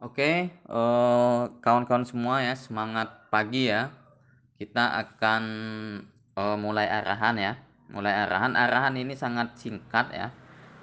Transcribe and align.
Oke, 0.00 0.48
eee, 0.48 1.40
kawan-kawan 1.60 2.08
semua 2.08 2.40
ya, 2.40 2.56
semangat 2.56 3.28
pagi 3.28 3.68
ya. 3.68 3.92
Kita 4.56 4.96
akan, 4.96 5.44
eee, 6.40 6.56
mulai 6.56 6.88
arahan 6.88 7.36
ya, 7.36 7.52
mulai 7.92 8.14
arahan. 8.24 8.56
Arahan 8.56 8.96
ini 8.96 9.12
sangat 9.12 9.60
singkat 9.60 10.08
ya, 10.16 10.32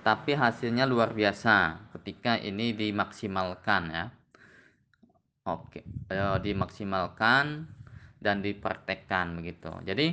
tapi 0.05 0.37
hasilnya 0.37 0.85
luar 0.85 1.17
biasa 1.17 1.81
ketika 1.97 2.37
ini 2.37 2.77
dimaksimalkan 2.77 3.83
ya. 3.89 4.05
Oke, 5.49 5.81
eee, 6.13 6.37
dimaksimalkan 6.45 7.65
dan 8.21 8.35
dipraktekkan 8.45 9.33
begitu. 9.41 9.73
Jadi, 9.81 10.07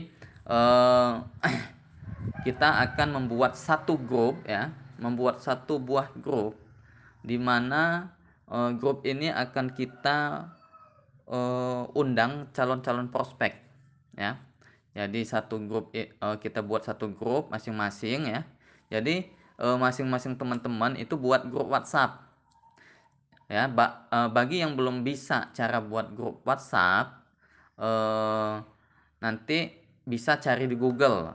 eee, 0.48 1.12
kita 2.46 2.68
akan 2.88 3.08
membuat 3.20 3.52
satu 3.60 4.00
grup 4.00 4.40
ya, 4.48 4.72
membuat 4.96 5.44
satu 5.44 5.76
buah 5.76 6.08
grup 6.20 6.56
di 7.24 7.36
mana, 7.40 8.12
eee, 8.50 8.70
grup 8.80 9.04
ini 9.08 9.28
akan 9.32 9.72
kita, 9.72 10.50
eee, 11.28 11.82
undang 11.98 12.48
calon-calon 12.56 13.08
prospek 13.12 13.52
ya. 14.18 14.38
Jadi 14.96 15.22
satu 15.26 15.58
grup 15.66 15.90
eee, 15.96 16.08
kita 16.42 16.60
buat 16.64 16.84
satu 16.86 17.10
grup 17.14 17.50
masing-masing 17.52 18.30
ya. 18.30 18.40
Jadi, 18.92 19.26
eee, 19.60 19.76
masing-masing 19.80 20.36
teman-teman 20.40 20.94
itu 21.00 21.16
buat 21.20 21.46
grup 21.50 21.70
WhatsApp. 21.72 22.24
Ya, 23.48 23.68
ba 23.68 24.08
eee, 24.08 24.28
bagi 24.32 24.56
yang 24.64 24.72
belum 24.78 25.04
bisa 25.04 25.52
cara 25.52 25.78
buat 25.84 26.12
grup 26.16 26.40
WhatsApp, 26.48 27.12
eee, 27.76 28.54
nanti 29.20 29.58
bisa 30.08 30.36
cari 30.40 30.64
di 30.68 30.76
Google 30.76 31.32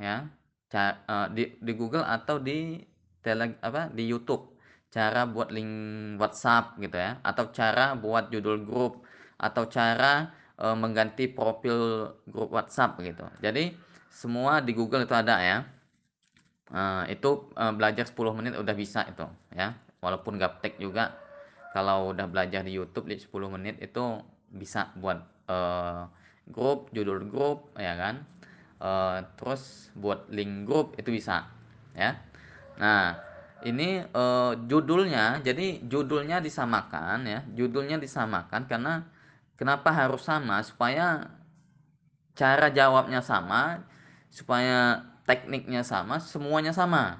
ya, 0.00 0.28
ca 0.72 0.84
eee, 1.08 1.26
di 1.36 1.44
di 1.60 1.72
Google 1.76 2.04
atau 2.04 2.36
di 2.40 2.80
tele 3.24 3.56
apa, 3.64 3.88
di 3.92 4.04
YouTube, 4.08 4.55
cara 4.94 5.26
buat 5.28 5.48
link 5.52 5.72
WhatsApp 6.20 6.78
gitu 6.80 6.96
ya, 6.96 7.18
atau 7.22 7.50
cara 7.52 7.94
buat 7.98 8.30
judul 8.32 8.64
grup, 8.64 9.04
atau 9.36 9.64
cara, 9.68 10.32
eee, 10.58 10.76
mengganti 10.76 11.24
profil 11.30 12.10
grup 12.28 12.50
WhatsApp 12.54 12.96
gitu. 13.04 13.26
Jadi 13.44 13.74
semua 14.10 14.64
di 14.64 14.72
Google 14.72 15.04
itu 15.04 15.14
ada 15.16 15.36
ya. 15.42 15.58
Eee, 16.72 17.14
itu, 17.14 17.30
eee, 17.54 17.72
belajar 17.78 18.04
10 18.10 18.32
menit 18.34 18.58
udah 18.58 18.74
bisa 18.74 19.06
itu 19.06 19.26
ya, 19.54 19.74
walaupun 20.02 20.34
gaptek 20.40 20.82
juga 20.82 21.14
kalau 21.70 22.10
udah 22.10 22.26
belajar 22.26 22.64
di 22.66 22.72
YouTube 22.74 23.06
di 23.12 23.16
10 23.20 23.46
menit 23.52 23.78
itu 23.78 24.18
bisa 24.50 24.90
buat, 24.98 25.18
eee, 25.46 26.02
grup, 26.50 26.90
judul 26.90 27.26
grup 27.30 27.70
ya 27.78 27.94
kan, 27.94 28.26
eee, 28.82 29.16
terus 29.38 29.90
buat 29.94 30.26
link 30.32 30.66
grup 30.66 30.98
itu 30.98 31.10
bisa 31.14 31.46
ya. 31.94 32.18
Nah 32.82 33.14
ini, 33.64 34.04
eee, 34.04 34.52
judulnya 34.68 35.40
jadi 35.40 35.80
judulnya 35.88 36.44
disamakan 36.44 37.24
ya, 37.24 37.40
judulnya 37.56 37.96
disamakan 37.96 38.68
karena 38.68 39.08
kenapa 39.56 39.88
harus 39.94 40.20
sama, 40.26 40.60
supaya 40.60 41.32
cara 42.36 42.68
jawabnya 42.68 43.24
sama, 43.24 43.80
supaya 44.28 45.00
tekniknya 45.24 45.80
sama, 45.80 46.20
semuanya 46.20 46.76
sama. 46.76 47.16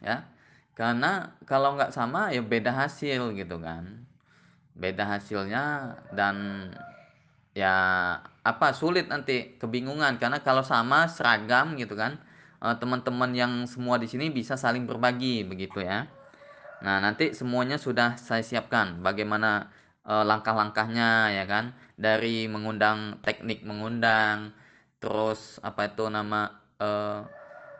Ya, 0.00 0.24
karena 0.72 1.36
kalau 1.44 1.76
nggak 1.76 1.92
sama 1.92 2.32
ya 2.32 2.40
beda 2.40 2.72
hasil 2.72 3.36
gitu 3.36 3.60
kan. 3.60 4.08
Beda 4.72 5.04
hasilnya 5.04 5.92
dan 6.16 6.36
ya 7.52 7.74
apa, 8.40 8.72
sulit 8.72 9.12
nanti, 9.12 9.60
kebingungan 9.60 10.16
karena 10.16 10.40
kalau 10.40 10.64
sama 10.64 11.04
seragam 11.12 11.76
gitu 11.76 11.92
kan, 11.92 12.16
teman-teman 12.80 13.30
yang 13.36 13.52
semua 13.68 13.96
di 14.02 14.06
sini 14.10 14.28
bisa 14.32 14.54
saling 14.60 14.84
berbagi 14.90 15.42
begitu 15.48 15.80
ya. 15.84 16.08
Nah 16.84 16.96
nanti 17.04 17.32
semuanya 17.36 17.76
sudah 17.80 18.16
saya 18.20 18.40
siapkan 18.44 19.00
bagaimana, 19.04 19.68
eee, 20.08 20.24
langkah-langkahnya 20.28 21.32
ya 21.36 21.44
kan, 21.48 21.76
dari 22.00 22.48
mengundang 22.48 23.20
teknik 23.24 23.60
mengundang, 23.64 24.52
terus 25.02 25.60
apa 25.64 25.88
itu 25.92 26.08
nama, 26.12 26.48
eee, 26.80 27.20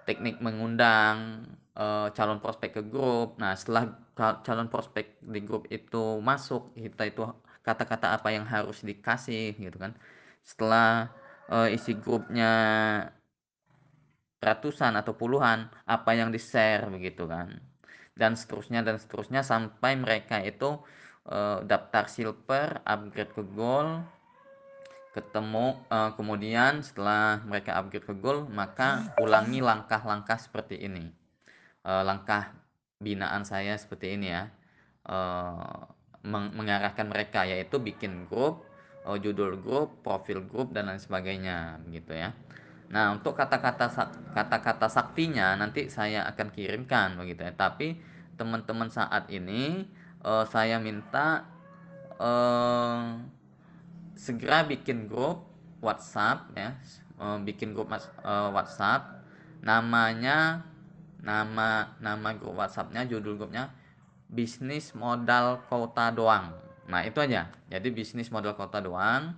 teknik 0.09 0.37
mengundang, 0.45 1.47
eee, 1.77 2.07
calon 2.17 2.41
prospek 2.43 2.71
ke 2.81 2.83
grup. 2.89 3.37
Nah 3.41 3.55
setelah 3.57 3.89
ca 4.19 4.37
calon 4.45 4.69
prospek 4.73 5.17
di 5.23 5.41
grup 5.45 5.65
itu 5.73 6.21
masuk, 6.25 6.73
kita 6.77 7.09
itu 7.09 7.23
kata-kata 7.65 8.17
apa 8.21 8.29
yang 8.35 8.45
harus 8.49 8.83
dikasih 8.85 9.57
gitu 9.61 9.77
kan. 9.81 9.93
Setelah, 10.45 11.09
eee, 11.53 11.77
isi 11.77 11.93
grupnya 11.97 12.53
ratusan 14.41 14.93
atau 15.01 15.13
puluhan, 15.17 15.69
apa 15.85 16.11
yang 16.17 16.33
di-share 16.35 16.89
begitu 16.89 17.25
kan. 17.29 17.61
Dan 18.17 18.37
seterusnya 18.41 18.81
dan 18.85 18.97
seterusnya 19.01 19.41
sampai 19.45 19.97
mereka 20.01 20.41
itu, 20.45 20.81
eee, 21.29 21.65
daftar 21.69 22.05
silver, 22.09 22.81
upgrade 22.85 23.33
ke 23.37 23.43
gold, 23.57 24.05
ketemu 25.17 25.67
eee, 25.91 26.11
kemudian 26.19 26.73
setelah 26.87 27.43
mereka 27.45 27.75
upgrade 27.81 28.07
ke 28.07 28.15
gold, 28.15 28.47
maka 28.53 29.11
ulangi 29.19 29.61
langkah-langkah 29.63 30.39
seperti 30.39 30.77
ini. 30.87 31.11
Eee, 31.87 32.03
langkah 32.07 32.53
binaan 33.01 33.43
saya 33.49 33.75
seperti 33.81 34.17
ini 34.17 34.29
ya, 34.37 34.45
eee, 35.09 35.79
meng 36.25 36.53
mengarahkan 36.59 37.07
mereka 37.09 37.49
yaitu 37.49 37.81
bikin 37.81 38.29
grup, 38.29 38.65
judul 39.25 39.57
grup, 39.65 39.89
profil 40.05 40.45
grup, 40.45 40.71
dan 40.77 40.87
lain 40.93 41.01
sebagainya 41.01 41.81
gitu 41.91 42.13
ya. 42.15 42.31
Nah 42.91 43.15
untuk 43.15 43.39
kata-kata 43.39 43.87
kata-kata 44.35 44.91
saktinya 44.91 45.55
nanti 45.55 45.87
saya 45.87 46.27
akan 46.27 46.51
kirimkan 46.51 47.15
begitu 47.15 47.47
ya, 47.47 47.55
tapi 47.55 47.95
teman-teman 48.35 48.91
saat 48.91 49.31
ini, 49.31 49.87
eee, 50.27 50.45
saya 50.51 50.83
minta, 50.83 51.47
eee, 52.19 53.23
segera 54.19 54.67
bikin 54.67 55.07
grup 55.07 55.47
WhatsApp 55.85 56.51
ya, 56.59 56.75
eee, 57.23 57.37
bikin 57.47 57.73
grup 57.79 57.95
eee, 57.95 58.49
WhatsApp, 58.51 59.23
namanya 59.63 60.67
nama 61.23 61.95
nama 62.03 62.29
grup 62.35 62.59
WhatsApp-nya, 62.59 63.07
judul 63.07 63.39
grupnya, 63.39 63.71
bisnis 64.27 64.91
modal 64.99 65.63
kota 65.71 66.11
doang. 66.11 66.59
Nah 66.91 67.07
itu 67.07 67.23
aja, 67.23 67.47
jadi 67.71 67.87
bisnis 67.95 68.35
modal 68.35 68.59
kota 68.59 68.83
doang, 68.83 69.37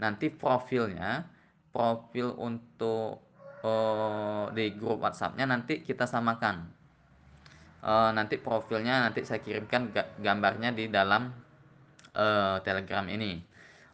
nanti 0.00 0.32
profilnya, 0.32 1.28
profil 1.74 2.38
untuk, 2.38 3.18
eee, 3.66 4.44
di 4.54 4.64
grup 4.78 5.02
WhatsApp-nya 5.02 5.50
nanti 5.50 5.82
kita 5.82 6.06
samakan. 6.06 6.70
Eee, 7.82 8.10
nanti 8.14 8.38
profilnya 8.38 9.10
nanti 9.10 9.26
saya 9.26 9.42
kirimkan 9.42 9.90
ga 9.90 10.06
gambarnya 10.22 10.70
di 10.70 10.86
dalam, 10.86 11.34
eee, 12.14 12.56
Telegram 12.62 13.04
ini. 13.10 13.42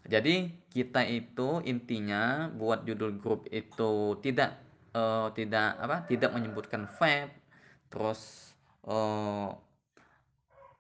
Jadi 0.05 0.49
kita 0.71 1.03
itu 1.09 1.65
intinya 1.65 2.53
buat 2.53 2.85
judul 2.85 3.17
grup 3.19 3.49
itu 3.51 4.21
tidak, 4.21 4.61
eee, 4.93 5.27
tidak 5.35 5.69
apa, 5.81 5.97
tidak 6.07 6.31
menyebutkan 6.37 6.85
vape, 7.01 7.33
terus, 7.91 8.53
eee, 8.87 9.49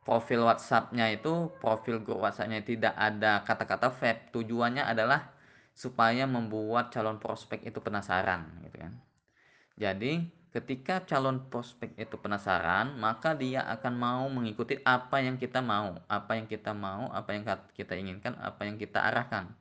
profil 0.05 0.45
WhatsApp-nya 0.49 1.13
itu, 1.17 1.49
profil 1.61 2.01
grup 2.05 2.21
WhatsApp-nya 2.25 2.61
tidak 2.65 2.95
ada 2.97 3.41
kata-kata 3.45 3.89
vape, 3.93 4.33
tujuannya 4.33 4.85
adalah 4.85 5.40
supaya 5.83 6.25
membuat 6.29 6.85
calon 6.95 7.17
prospek 7.25 7.61
itu 7.71 7.79
penasaran 7.87 8.43
gitu 8.69 8.77
kan. 8.85 8.93
Jadi 9.81 10.13
ketika 10.55 11.01
calon 11.07 11.39
prospek 11.51 11.95
itu 11.97 12.17
penasaran, 12.21 12.99
maka 12.99 13.33
dia 13.39 13.63
akan 13.65 13.95
mau 13.97 14.25
mengikuti 14.29 14.75
apa 14.85 15.23
yang 15.23 15.37
kita 15.41 15.61
mau, 15.65 15.97
apa 16.11 16.33
yang 16.39 16.47
kita 16.51 16.73
mau, 16.75 17.09
apa 17.15 17.31
yang 17.37 17.45
kita 17.73 17.95
inginkan, 17.97 18.35
apa 18.39 18.67
yang 18.69 18.77
kita 18.77 18.99
arahkan. 19.09 19.55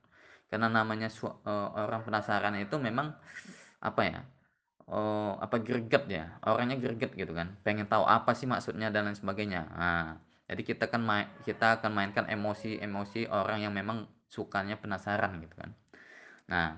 Karena 0.51 0.67
namanya 0.71 1.07
su 1.13 1.27
eee, 1.29 1.67
orang 1.77 2.01
penasaran 2.07 2.55
itu 2.59 2.75
memang 2.81 3.13
apa 3.83 4.01
ya, 4.07 4.19
eee, 4.89 5.31
apa, 5.45 5.55
greget 5.61 6.03
ya, 6.09 6.25
orangnya 6.47 6.77
greget 6.81 7.11
gitu 7.15 7.31
kan, 7.35 7.55
pengen 7.65 7.87
tahu 7.89 8.05
apa 8.07 8.31
sih 8.37 8.47
maksudnya 8.49 8.89
dan 8.93 9.07
lain 9.11 9.17
sebagainya. 9.19 9.61
Nah, 9.73 10.05
jadi 10.49 10.61
kita 10.65 10.85
kan 10.91 11.01
mai 11.03 11.25
kita 11.47 11.79
akan 11.79 11.91
mainkan 11.95 12.25
emosi-emosi 12.29 13.29
orang 13.31 13.63
yang 13.65 13.73
memang 13.75 14.07
sukanya 14.31 14.75
penasaran 14.79 15.39
gitu 15.43 15.55
kan. 15.59 15.71
Nah, 16.49 16.75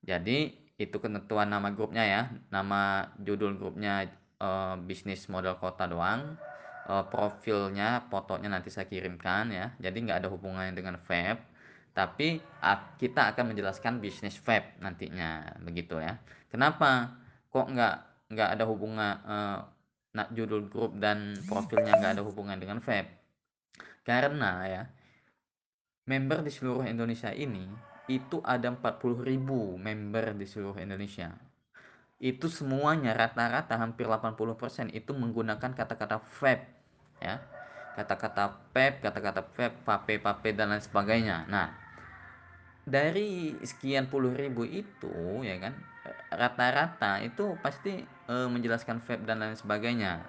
jadi 0.00 0.50
itu 0.80 0.96
ketentuan 0.96 1.52
nama 1.52 1.68
grupnya 1.76 2.04
ya, 2.08 2.22
nama 2.48 3.04
judul 3.20 3.60
grupnya, 3.60 4.08
eee, 4.40 4.74
bisnis 4.88 5.28
modal 5.28 5.60
kota 5.60 5.84
doang, 5.84 6.40
eee, 6.88 7.04
profilnya, 7.12 8.08
fotonya 8.08 8.48
nanti 8.48 8.72
saya 8.72 8.88
kirimkan 8.88 9.52
ya, 9.52 9.66
jadi 9.76 9.96
nggak 10.00 10.18
ada 10.24 10.28
hubungannya 10.32 10.72
dengan 10.72 10.96
vape, 11.04 11.44
tapi 11.92 12.40
kita 13.00 13.34
akan 13.34 13.52
menjelaskan 13.52 14.00
bisnis 14.00 14.40
vape 14.40 14.78
nantinya, 14.80 15.58
begitu 15.60 16.00
ya. 16.00 16.16
Kenapa? 16.48 17.12
Kok 17.52 17.66
nggak 17.76 17.94
nggak 18.30 18.48
ada 18.56 18.64
hubungan 18.64 19.14
eee, 19.26 19.58
na 20.16 20.24
judul 20.34 20.66
grup 20.72 20.96
dan 20.98 21.44
profilnya 21.46 21.92
nggak 22.00 22.12
ada 22.18 22.22
hubungan 22.24 22.56
dengan 22.58 22.80
vape? 22.80 23.10
Karena 24.06 24.52
ya 24.66 24.82
member 26.08 26.42
di 26.46 26.50
seluruh 26.50 26.84
Indonesia 26.88 27.30
ini, 27.30 27.64
itu 28.10 28.42
ada 28.42 28.74
40.000 28.74 29.78
member 29.78 30.34
di 30.34 30.46
seluruh 30.50 30.82
Indonesia. 30.82 31.30
Itu 32.18 32.50
semuanya 32.50 33.14
rata-rata 33.14 33.78
hampir 33.78 34.10
80% 34.10 34.90
itu 34.90 35.14
menggunakan 35.14 35.70
kata-kata 35.72 36.18
vape 36.42 36.66
ya. 37.22 37.38
kata-kata 37.90 38.44
pep, 38.72 39.02
kata-kata 39.04 39.42
pep, 39.44 39.72
pape, 39.84 40.14
pape 40.22 40.48
dan 40.56 40.72
lain 40.72 40.80
sebagainya. 40.80 41.44
Nah, 41.52 41.68
dari 42.86 43.60
sekian 43.60 44.08
puluh 44.08 44.32
ribu 44.32 44.64
itu 44.64 45.44
ya 45.44 45.56
kan 45.60 45.74
rata-rata 46.32 47.20
itu 47.20 47.58
pasti 47.60 48.02
e, 48.06 48.34
menjelaskan 48.48 48.98
vape 49.04 49.26
dan 49.28 49.42
lain 49.42 49.58
sebagainya. 49.58 50.24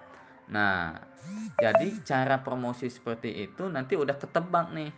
Nah, 0.52 1.00
jadi 1.56 2.02
cara 2.04 2.42
promosi 2.44 2.90
seperti 2.92 3.30
itu 3.46 3.70
nanti 3.72 3.96
udah 3.96 4.18
ketebak 4.20 4.74
nih 4.76 4.92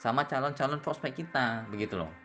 sama 0.00 0.24
calon-calon 0.30 0.80
prospek 0.80 1.24
kita, 1.24 1.66
begitu 1.68 1.98
loh. 1.98 2.23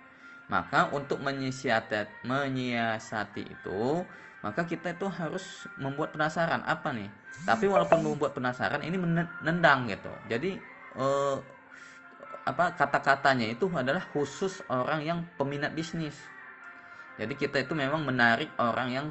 Maka 0.49 0.89
untuk 0.89 1.21
menyiasati, 1.21 2.25
menyiasati 2.25 3.43
itu, 3.45 4.01
maka 4.41 4.65
kita 4.65 4.97
itu 4.97 5.05
harus 5.05 5.69
membuat 5.77 6.17
penasaran 6.17 6.65
apa 6.65 6.89
nih. 6.89 7.09
Tapi 7.45 7.69
walaupun 7.69 8.01
membuat 8.01 8.33
penasaran, 8.33 8.81
ini 8.81 8.97
menendang 8.97 9.85
gitu. 9.85 10.09
Jadi 10.25 10.57
eh, 10.97 11.37
apa 12.49 12.73
kata-katanya 12.73 13.45
itu 13.45 13.69
adalah 13.69 14.01
khusus 14.09 14.65
orang 14.73 15.05
yang 15.05 15.19
peminat 15.37 15.77
bisnis. 15.77 16.17
Jadi 17.19 17.35
kita 17.35 17.61
itu 17.61 17.75
memang 17.75 18.07
menarik 18.07 18.49
orang 18.57 18.89
yang 18.89 19.05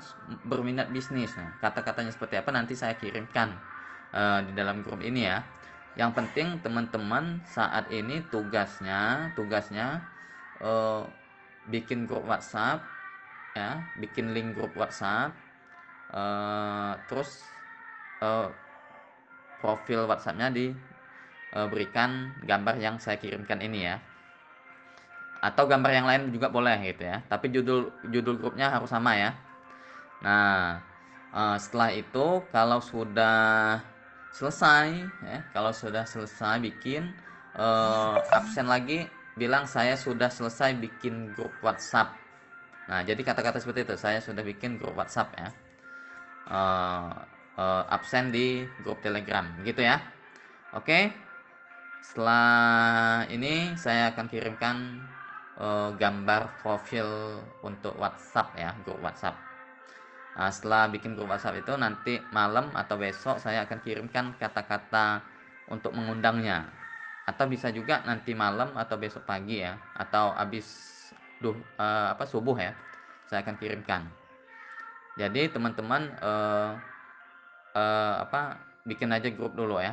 berminat 0.49 0.89
bisnis. 0.91 1.37
Nah, 1.37 1.55
kata-katanya 1.61 2.09
seperti 2.09 2.41
apa 2.41 2.51
nanti 2.51 2.73
saya 2.73 2.97
kirimkan 2.97 3.53
uh, 4.17 4.41
di 4.49 4.57
dalam 4.57 4.81
grup 4.81 5.05
ini 5.05 5.29
ya. 5.29 5.45
Yang 5.93 6.17
penting 6.17 6.57
teman-teman 6.65 7.45
saat 7.45 7.93
ini 7.93 8.25
tugasnya, 8.33 9.29
tugasnya 9.37 10.01
uh, 10.65 11.05
bikin 11.69 12.09
grup 12.09 12.25
WhatsApp, 12.25 12.83
ya, 13.55 13.85
bikin 14.01 14.33
link 14.33 14.57
grup 14.57 14.73
WhatsApp, 14.75 15.33
uh, 16.13 16.97
terus 17.09 17.45
uh, 18.25 18.49
profil 19.61 20.09
WhatsAppnya 20.09 20.49
di 20.51 20.73
uh, 21.55 21.67
berikan 21.69 22.33
gambar 22.45 22.77
yang 22.81 22.97
saya 22.99 23.21
kirimkan 23.21 23.61
ini 23.63 23.89
ya. 23.89 23.97
Atau 25.39 25.71
gambar 25.71 25.91
yang 25.95 26.07
lain 26.09 26.23
juga 26.35 26.51
boleh 26.51 26.83
gitu 26.83 27.07
ya. 27.07 27.23
Tapi 27.31 27.55
judul 27.55 27.95
judul 28.11 28.43
grupnya 28.43 28.75
harus 28.75 28.91
sama 28.91 29.15
ya. 29.15 29.31
Nah 30.25 30.83
uh, 31.31 31.57
setelah 31.61 31.95
itu 31.95 32.43
kalau 32.51 32.83
sudah 32.83 33.79
selesai 34.35 35.09
ya 35.25 35.39
kalau 35.57 35.73
sudah 35.73 36.05
selesai 36.05 36.61
bikin 36.61 37.11
uh, 37.57 38.21
absen 38.35 38.69
lagi 38.69 39.09
bilang 39.39 39.65
saya 39.71 39.95
sudah 39.95 40.29
selesai 40.29 40.75
bikin 40.77 41.33
grup 41.33 41.55
WhatsApp. 41.63 42.13
Nah 42.91 43.07
jadi 43.07 43.23
kata-kata 43.23 43.63
seperti 43.63 43.87
itu 43.87 43.95
saya 43.95 44.19
sudah 44.19 44.43
bikin 44.43 44.77
grup 44.83 44.99
WhatsApp 44.99 45.31
ya. 45.39 45.49
Uh, 46.49 47.13
uh, 47.61 47.85
absen 47.93 48.35
di 48.35 48.67
grup 48.83 48.99
Telegram 48.99 49.47
gitu 49.63 49.87
ya. 49.87 50.03
Oke 50.75 51.15
setelah 52.03 53.25
ini 53.29 53.77
saya 53.79 54.11
akan 54.11 54.27
kirimkan 54.27 54.77
uh, 55.61 55.91
gambar 55.95 56.63
profil 56.63 57.39
untuk 57.63 57.95
WhatsApp 57.99 58.59
ya 58.59 58.71
grup 58.83 58.99
WhatsApp. 59.03 59.37
Nah, 60.39 60.55
setelah 60.55 60.87
bikin 60.87 61.19
grup 61.19 61.35
WhatsApp 61.35 61.67
itu 61.67 61.75
nanti 61.75 62.15
malam 62.31 62.71
atau 62.71 62.95
besok 62.95 63.43
saya 63.43 63.67
akan 63.67 63.83
kirimkan 63.83 64.39
kata-kata 64.39 65.21
untuk 65.69 65.91
mengundangnya 65.93 66.78
atau 67.29 67.45
bisa 67.45 67.69
juga 67.69 68.01
nanti 68.09 68.33
malam 68.33 68.73
atau 68.73 68.97
besok 68.97 69.29
pagi 69.29 69.61
ya. 69.61 69.77
Atau 69.93 70.33
habis 70.33 70.65
duh 71.45 71.53
uh, 71.77 72.17
apa 72.17 72.25
subuh 72.25 72.57
ya 72.57 72.73
saya 73.29 73.45
akan 73.45 73.61
kirimkan. 73.61 74.09
Jadi 75.21 75.53
teman-teman 75.53 76.09
uh, 76.25 76.73
uh, 77.77 78.15
apa 78.25 78.57
bikin 78.89 79.13
aja 79.13 79.29
grup 79.29 79.53
dulu 79.53 79.77
ya 79.77 79.93